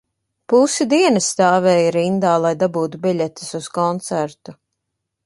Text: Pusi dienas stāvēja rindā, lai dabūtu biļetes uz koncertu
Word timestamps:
Pusi 0.53 0.85
dienas 0.93 1.27
stāvēja 1.33 1.91
rindā, 1.97 2.31
lai 2.47 2.53
dabūtu 2.65 3.03
biļetes 3.05 3.53
uz 3.61 3.69
koncertu 3.77 4.57